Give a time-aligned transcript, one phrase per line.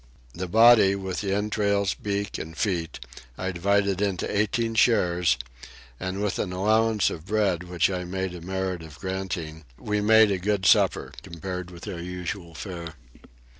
[0.33, 2.99] The body, with the entrails, beak, and feet,
[3.37, 5.37] I divided into 18 shares,
[5.99, 10.31] and with an allowance of bread, which I made a merit of granting, we made
[10.31, 12.95] a good supper, compared with our usual fare.